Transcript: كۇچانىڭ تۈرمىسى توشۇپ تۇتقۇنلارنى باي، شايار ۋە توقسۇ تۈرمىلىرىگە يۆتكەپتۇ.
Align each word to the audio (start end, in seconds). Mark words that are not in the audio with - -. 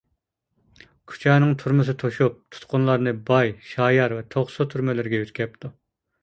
كۇچانىڭ 1.11 1.51
تۈرمىسى 1.63 1.95
توشۇپ 2.03 2.39
تۇتقۇنلارنى 2.55 3.13
باي، 3.29 3.53
شايار 3.75 4.17
ۋە 4.17 4.25
توقسۇ 4.37 4.67
تۈرمىلىرىگە 4.73 5.23
يۆتكەپتۇ. 5.23 5.73